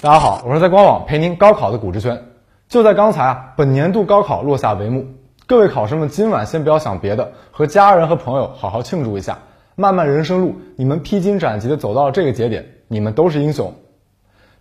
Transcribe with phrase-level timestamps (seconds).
[0.00, 2.22] 大家好，我是在官网陪您高考的谷志轩。
[2.68, 5.06] 就在刚才啊，本年度高考落下帷幕。
[5.48, 9.38] 各位考生们，今晚先不要想别的，和家人和朋友好好庆祝一下。
[9.74, 13.74] 漫漫人生路，你们披荆斩棘的走到了这个节点，你们都是英雄。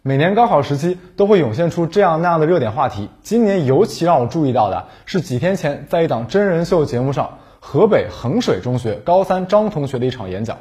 [0.02, 10.58] 每年高考时期都会涌现出这样那样的热点话题，今年尤其让我注意到的是几天前在一档真人秀节目上，河北衡水中学高三张同学的一场演讲。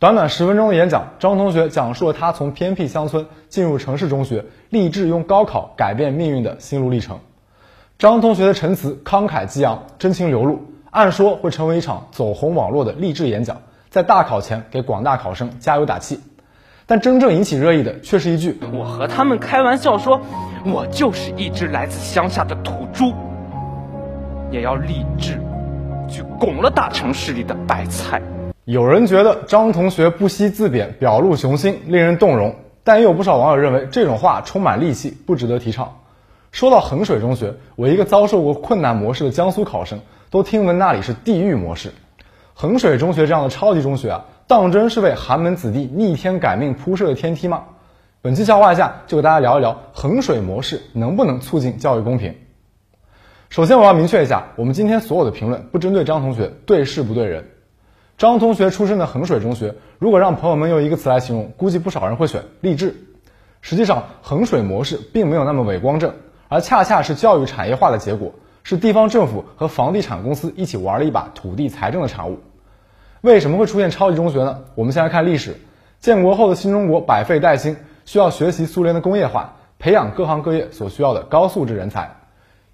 [0.00, 7.20] 短短十分钟的演讲，张同学讲述了他从偏僻乡村进入城市中学，立志用高考改变命运的心路历程。
[7.96, 16.20] 张同学的陈词慷慨激昂，真情流露，按说会成为一场走红网络的励志演讲，在大考前给广大考生加油打气。
[16.86, 20.20] 但真正引起热议的却是一句：“我和他们开玩笑说，
[20.66, 23.14] 我就是一只来自乡下的土猪，
[24.50, 25.40] 也要立志
[26.10, 28.20] 去拱了大城市里的白菜。”
[28.64, 35.98] 有人觉得张同学不惜自贬，表露雄心，令人动容；但也有不少网友认为这种话充满戾气，不值得提倡。
[36.50, 41.92] 说到衡水中学，我一个遭受过困难模式的江苏考生，都听闻那里是地狱模式。
[42.54, 47.64] 衡水中学这样的超级中学啊，当真是为寒门子弟逆天改命铺设的天梯吗？
[48.22, 52.34] 本期笑话下就给大家聊一聊衡水模式能不能促进教育公平。
[53.50, 57.50] 首先我要明确一下，我们今天所有的评论不针对张同学，对事不对人。
[58.16, 62.94] 张同学出身的衡水中学，如果让朋友们用一个词来形容，估计不少人会选励志。
[63.60, 66.14] 实际上，衡水模式并没有那么伟光正，
[66.48, 72.38] 而恰恰是教育产业化的结果，是地方政府和房地产公司一起玩了一把土地财政的产物。
[73.20, 74.60] 为什么会出现超级中学呢？
[74.76, 75.56] 我们先来看历史。
[75.98, 82.16] 建国后的新中国百废待兴，需要学习苏联的工业化，培养各行各业所需要的高素质人才。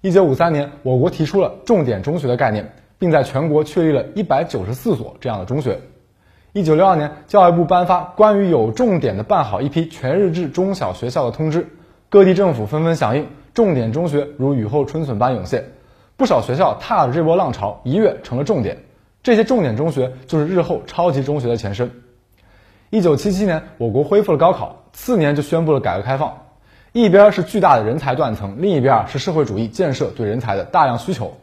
[0.01, 2.73] 一九五三年，我国提出了重点中学的概念。
[3.01, 5.79] 并在全国确立了一百九十四所这样的中学。
[6.53, 11.67] 一九六二年，教育部颁发关于有重点的办好一批全日制中小学校的通知，
[12.09, 15.65] 各地政府纷纷响应，重点中学如雨后春笋般涌现。
[16.15, 18.83] 不少学校踏着这波浪潮，一跃成了重点。
[19.23, 21.89] 这些重点中学就是日后超级中学的前身。
[22.91, 26.37] 一九七七年，我国恢复了高考，次年就宣布了改革开放。
[26.91, 31.37] 一边是巨大的人才断层，另一边是社会主义建设对人才的大量需求。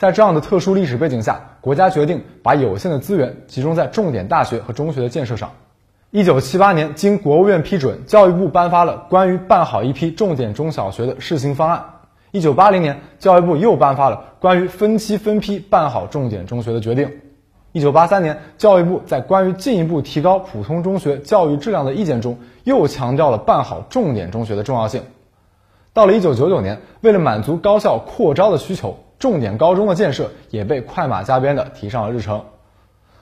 [0.00, 5.50] 在这样的特殊历史背景下，国家决定把有限的资源集中在重点大学和中学的建设上。
[6.10, 11.84] 一九七八年，经国务院批准，教育部颁发了关于办好一批重点中小学的试行方案。
[12.30, 17.20] 一九八零年，教育部又颁发了关于分期分批办好重点中学的决定。
[17.72, 25.02] 一九八三年，教育部在关于进一步提高普通中学教育质量的意见中，又强调了办好重点中学的重要性。
[25.92, 28.96] 到了一九九九年，为了满足高校扩招的需求。
[29.20, 32.46] 重点高中的建设也被快马加鞭地提上了日程，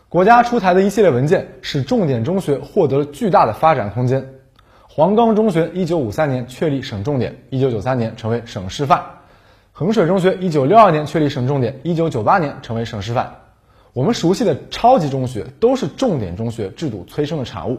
[0.09, 4.35] 国家出台的一系列文件使重点中学获得了巨大的发展空间。
[4.89, 9.01] 黄冈中学一九五三年确立省重点，一九九三年成为省示范；
[9.73, 13.35] 衡水中学一九六二年确立省重点，一九九八年成为省示范。
[13.93, 17.79] 我们熟悉的超级中学都是重点中学制度催生的产物。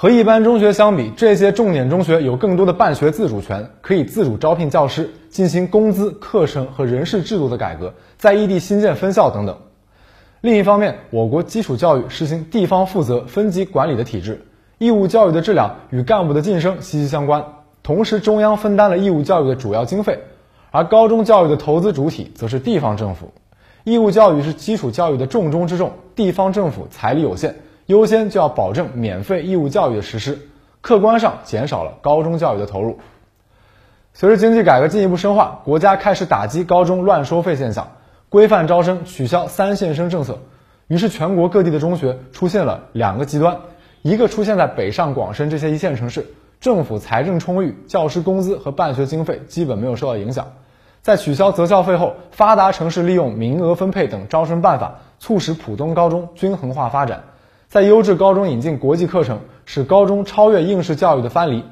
[0.00, 9.58] 和一般中学相比，这些重点中学有更多的办学自主权，可以自主招聘教师，进行工资、课程和人事制度的改革，在异地新建分校等等。
[10.40, 14.46] 另一方面，我国基础教育实行地方负责、分级管理的体制，
[14.78, 17.44] 义务教育的质量与干部的晋升息息相关。
[17.82, 20.20] 同时，中央分担了义务教育的主要经费，
[20.70, 23.32] 而高中教育的投资主体则是地方政府。
[23.82, 27.56] 义务教育是基础教育的重中之重，地方政府财力有限。
[27.88, 30.38] 优先就要保证免费义务教育的实施，
[30.82, 32.98] 客观上减少了高中教育的投入。
[34.12, 37.92] 随着经济改革进一步深化，国家开始打击高中乱收费现象，
[38.28, 40.40] 规范招生，取消三线生政策。
[40.86, 43.56] 于是，全国各地的中学出现了两个极端：
[44.02, 46.26] 一个出现在北上广深这些一线城市，
[46.60, 50.48] 政府财政充裕，教师工资和办学经费基本没有受到影响。
[51.00, 57.24] 在取消择校费后，发达城市利用名额分配等招生办法，促使普通高中均衡化发展。
[57.68, 61.64] 在优质高中引进国际课程，使高中超越应试教育的藩篱。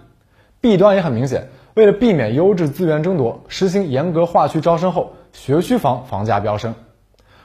[0.60, 6.75] 弊端也很明显，为了避免优质资源争夺，实行严格划区招生后，学区房房价飙升。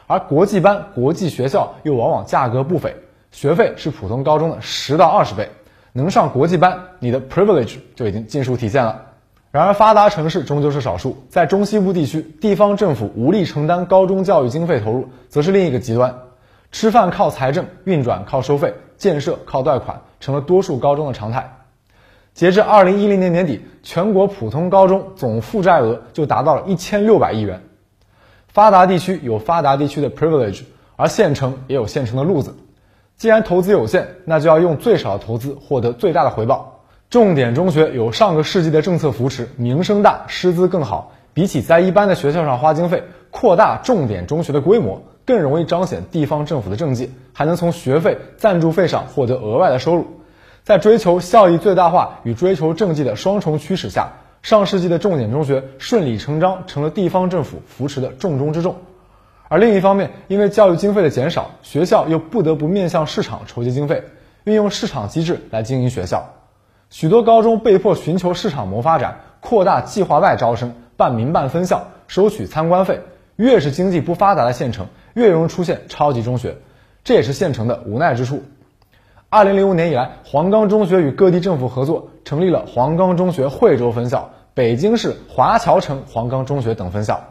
[0.06, 2.98] 而国际班、国际学校又往往价格不菲，
[3.32, 5.50] 学费是普通高中的十到二十倍。
[5.94, 9.04] 能上国际班，你的 privilege 就已经尽数体现了。
[9.52, 16.16] 然而，发达城市终究是少数，在中西部地区，地方政府无力承担高中教育经费投入，则是另一个极端。
[16.72, 21.58] 吃饭靠财政，运转靠收费，建设靠贷款，成了多数高中的常态。
[22.34, 27.62] 截至二零一零年年底，全国普通高中总负债额就达到了一千六百亿元。
[28.48, 30.62] 发达地区有发达地区的 privilege，
[30.96, 32.56] 而县城也有县城的路子。
[33.18, 36.86] 既然投资有限，那就要用最少的投资获得最大的回报。
[37.10, 41.12] 重点中学有上个世纪的政策扶持，名声大，师资更好。
[41.34, 50.08] 比起在一般的学校上花经费，扩大重点中学的规模，更容易彰显地方政府的政绩，还能从学费、赞助费上获得额外的收入。
[50.64, 58.76] 在追求效益最大化与追求政绩的双重驱使下，上世纪的重点中学顺理成章成了地方政府扶持的重中之重。
[59.48, 64.04] 而另一方面，因为教育经费的减少，学校又不得不面向市场筹集经费，
[64.44, 66.30] 运用市场机制来经营学校。
[66.90, 73.02] 许多高中被迫寻求市场谋发展，扩大计划外招生，办民办分校，收取参观费。
[73.36, 76.58] 越是经济不发达的县城，越容易出现超级中学，
[77.04, 78.44] 这也是县城的无奈之处。
[79.30, 87.22] 二零零五年以来，黄冈中学与各地政府合作，成立了黄冈中学惠州分校、北京市华侨城黄冈中学等分校。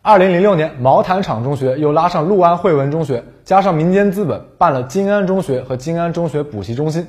[0.00, 7.08] 二零零六年，毛坦厂中学又拉上六安汇文中学，加上民间资本，办了金安中学和金安中学补习中心。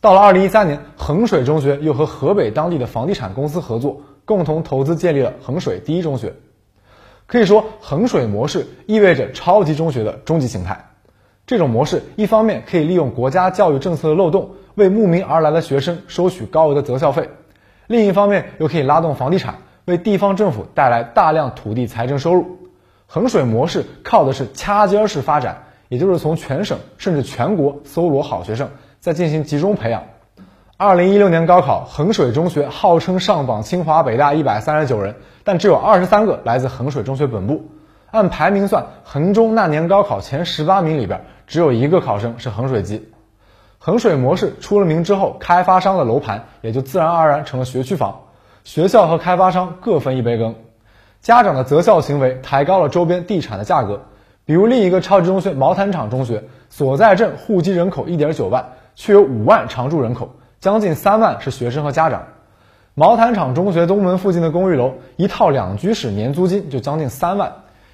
[0.00, 6.34] 到了二零一三年，衡水中学又和河北当地的房地产公司合作，共同投资建立了衡水第一中学。
[7.26, 10.90] 可以说，衡水模式意味着超级中学的终极形态。
[11.46, 17.24] 这种模式一方面可以利用国家教育政策的漏洞，为慕名而来的学生收取高额的择校费；
[17.86, 22.58] 另一方面又可以拉动房地产，为地方政府带来大量土地财政收入。
[23.06, 28.70] 衡水模式靠的是掐尖式发展，也就是从全省甚至全国搜罗好学生。
[29.00, 30.02] 再进行集中培养。
[30.76, 37.66] 二零一六年高考，衡水中学号称上榜清华北大一百三十九人，但只有二十三个来自衡水中学本部。
[38.10, 43.08] 按排名算，衡中那年高考前十八名里边，只有一个考生是衡水籍。
[43.78, 48.22] 衡水模式出了名之后，开发商的楼盘也就自然而然成了学区房，
[48.64, 50.56] 学校和开发商各分一杯羹。
[51.20, 54.06] 家长的择校行为抬高了周边地产的价格，
[54.44, 58.70] 比如另一个超级中学毛坦厂中学，所在镇户籍人口一点九万。
[58.96, 62.22] 却有五万常住人口，将近三万是学生和家长。
[62.94, 67.52] 毛坦厂中学东门附近的公寓楼，一套两居室年租金就将近三万，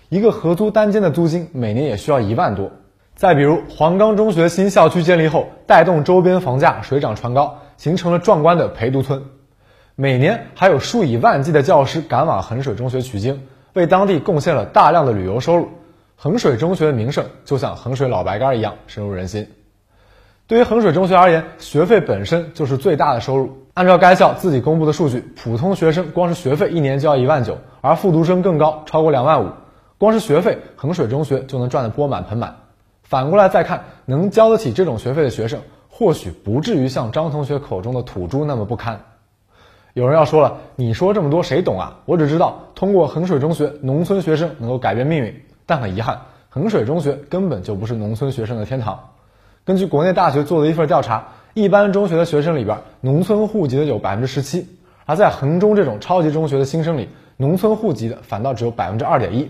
[0.08, 2.70] 一个合租单间的租金每年也需要一万多。
[3.16, 9.20] 再比如黄冈中学新校区建立后，带动周边房价水涨船高，形成了壮观的陪读村。
[9.96, 15.70] 每年还有数以万计的教师赶往衡水中学取经，为当地贡献了大量的旅游收入。
[16.14, 19.48] 衡水中学的名声就像衡水老白干一样深入人心。
[20.50, 23.58] 对于衡水中学而言，学费本身就是最大的收入。
[23.72, 29.50] 按照该校自己公布的数据，普通学生光是学费一年就要一万九，而复读生更高，超过两万五。
[29.96, 32.56] 光是学费，衡水中学就能赚得钵满盆满。
[33.04, 39.02] 反过来再看，能交得起这种学费的学生，或许不至于像张同学口中的土猪那么不堪。
[39.94, 41.98] 有人要说了，你说这么多谁懂啊？
[42.06, 45.44] 我只知道通过衡水中学，农村学生能够改变命运。
[45.64, 48.98] 但很遗憾，衡水中学根本就不是农村学生的天堂。
[49.70, 54.66] 根据国内大学做的一份调查，一般中学的学生里边，农村户籍的有百分之十七，
[55.06, 59.48] 而在衡中这种超级中学的新生里，农村户籍的反倒只有百分之二点一。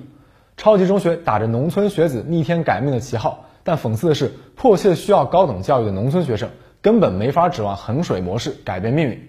[0.58, 6.50] 超级中学打着农村学子逆天改命的旗号，但讽刺的是，迫切需要高等教育的农村学生，
[6.82, 9.26] 根本没法指望衡水模式改变命运。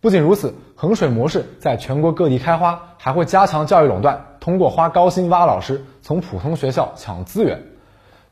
[0.00, 7.60] 不仅如此，衡水模式在全国各地开花，还会加强教育垄断，通过花高薪挖老师，从普通学校抢资源。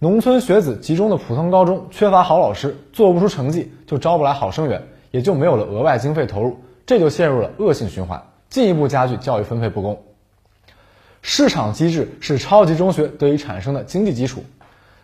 [0.05, 10.03] 农村学子集中的普通高中缺乏好老师，做不出成绩就招不来好生源，也就没有了额外经费投入，这就陷入了恶性循环，进一步加剧教育分配不公。
[11.23, 14.45] 市场机制是超级中学得以产生的经济基础。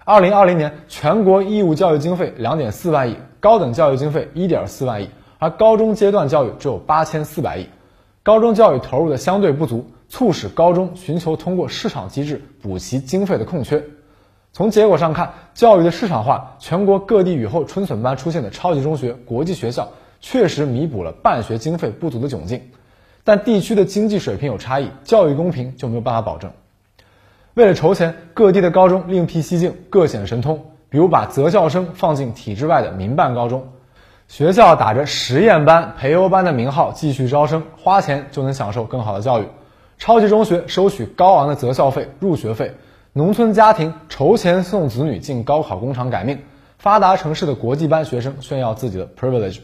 [0.05, 5.09] 二零二零年全国义务教育经费两点四万亿，高等教育经费一点四万亿，
[5.39, 7.71] 而高中阶段教育只有八千四百亿，
[8.23, 13.83] 高中教育投入的相对不足，促使高中寻求通过市场机制补齐经费的空缺。
[14.53, 19.89] 从结果上看，教育的市场化，全国各地雨后春笋般出现的超级中学、国际学校，
[20.21, 22.63] 确实弥补了办学经费不足的窘境。
[23.23, 26.51] 但地区的经济水平有差异，教育公平就没有办法保证。
[27.55, 30.67] 为了筹钱，各地的高中另辟蹊径，各显神通。
[30.89, 33.69] 比如把择校生放进体制外的民办高中，
[34.27, 39.45] 学校打着实验班、培优班的名号继续招生，花钱就能享受更好的教育。
[39.99, 42.75] 超级中学收取高昂的择校费、入学费。
[43.13, 46.43] 农村家庭筹钱送子女进高考工厂改命，
[46.79, 49.59] 发达城市的国际班学生炫耀自己的 privilege。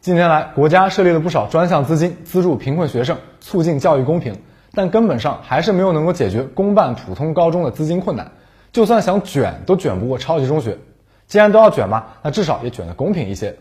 [0.00, 4.38] 近年来，国家设立了不少专项资金，资助贫困学生，促进教育公平，
[4.72, 8.32] 但根本上还是没有能够解决公办普通高中的资金困难。
[8.72, 10.78] 就算想卷，都卷不过超级中学。
[11.26, 13.54] 既然都要卷嘛，那至少也卷得公平一些。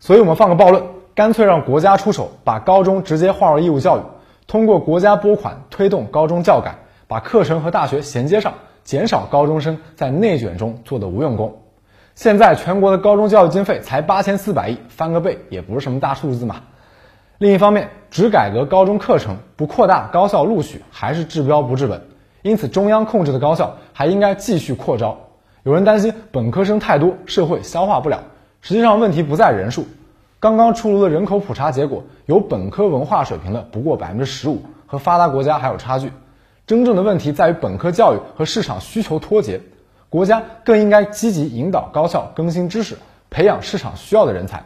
[0.00, 0.82] 所以我们放个暴论，
[1.14, 4.00] 干脆让国家出手，把高中直接划入义务教育，
[4.48, 6.76] 通过国家拨款推动高中教改。
[7.08, 8.52] 把课程和大学衔接上，
[8.84, 11.62] 减少高中生在内卷中做的无用功。
[12.14, 16.56] 现在全国的高中教育经费才八千四百亿，翻个倍也不是什么大数字嘛。
[17.38, 22.02] 另一方面，只改革高中课程，不扩大高校录取，还是治标不治本。
[22.42, 25.16] 因此，中央控制的高校还应该继续扩招。
[25.62, 28.22] 有人担心本科生太多，社会消化不了。
[28.60, 29.86] 实际上，问题不在人数。
[30.40, 36.12] 刚刚出炉的人口普查结果，有本科文化水平的不过百分之十五，和发达国家还有差距。
[36.68, 39.62] 真正的问题在于本科教育和市场需求脱节。
[40.10, 42.98] 国家更应该积极引导高校更新知识，
[43.30, 44.64] 培养市场需要的人才。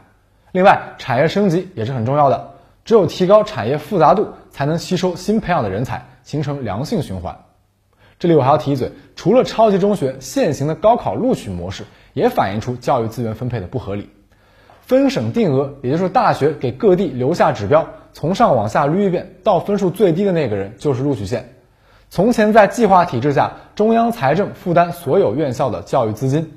[0.51, 2.55] 另外，产业升级也是很重要的。
[2.85, 7.39] 只有提高产业复杂度，才能吸收新培养的人才，形成良性循环。
[8.19, 14.11] 这里我还要提一嘴，除了超级中学，现行的高考录取模式也反映出教育资源分配的不合理。
[14.81, 21.55] 分省定额，也就是大学给各地留下指标，从上往下捋一遍，到分数最低的那个人就是录取线。
[22.13, 26.53] 从前在计划体制下，中央财政负担所有院校的教育资金，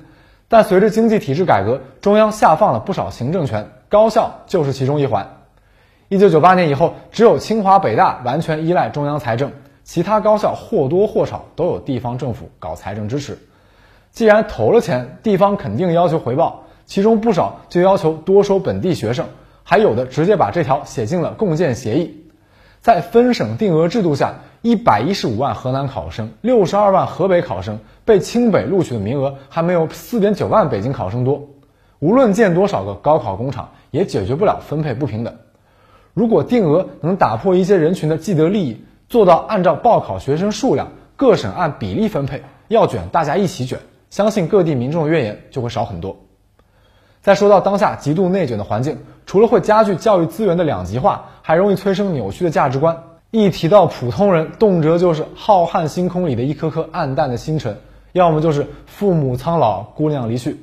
[0.49, 5.37] 但随着经济体制改革，中央下放了不少行政权，高校就是其中一环。
[6.09, 9.53] 一九九八年以后，只有清华北大完全依赖中央财政，
[9.85, 13.39] 其他高校或多或少都有地方政府搞财政支持。
[14.11, 19.27] 既然投了钱，地方肯定要求回报，其中不少就要求多收本地学生，
[19.63, 22.24] 还有的直接把这条写进了共建协议。
[22.85, 24.35] 在分省定额制度下。
[24.61, 31.49] 一百一十五万河南考生，六十二万河北考生被清北录取的名额还没有四点九万北京考生多。
[31.99, 35.35] 无论建多少个高考工厂，也解决不了分配不平等。
[36.15, 46.17] 如果定额能打破一些人群的既得利益，做到按照报考学生数量，各省按比例分配，要卷大家一起卷，相信各地民众的怨言就会少很多。
[47.21, 53.03] 再说到当下极度内卷的环境，除了会加剧教育资源的两极化，还容易催生扭曲的价值观。
[53.31, 57.75] 一提到普通人，动辄就是浩瀚星空里的一颗颗暗淡的星辰，
[58.13, 60.57] 要么就是父母苍老，姑娘离去。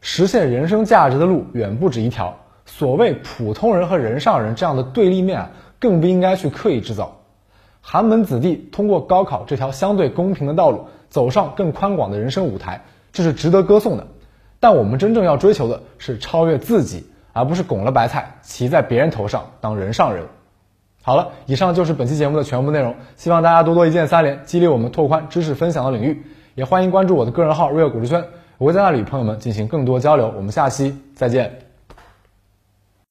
[0.00, 2.34] 实现人生价值的路远不止一条。
[2.64, 7.16] 所谓普通人和人上人这样的对立面啊，更不应该去刻意制造。
[7.80, 14.06] 寒门子弟通过高考这条相对公平的道路，走上更宽广的人生舞台，这是值得歌颂的。
[14.58, 20.24] 但我们真正要追求的是超越自己，而不是拱了白菜骑在别人头上当人上人。
[21.02, 22.94] 好了，以上就是本期节目的全部内容。
[23.16, 26.22] 希望大家多多一键三连，激励我们拓宽知识分享的领域。
[26.54, 28.22] 也欢迎关注我的个人号 real 股市圈，
[28.58, 30.32] 我会在那里与朋友们进行更多交流。
[30.36, 31.69] 我们下期再见。